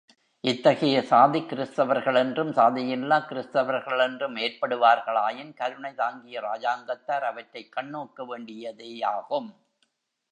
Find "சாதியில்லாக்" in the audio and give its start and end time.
2.53-3.27